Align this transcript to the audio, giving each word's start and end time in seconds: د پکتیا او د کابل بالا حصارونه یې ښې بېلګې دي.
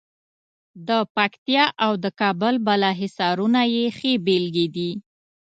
د 0.87 0.89
پکتیا 1.15 1.65
او 1.85 1.91
د 2.03 2.05
کابل 2.19 2.55
بالا 2.65 2.91
حصارونه 3.01 3.61
یې 3.73 3.85
ښې 3.97 4.13
بېلګې 4.25 4.67
دي. 4.75 4.91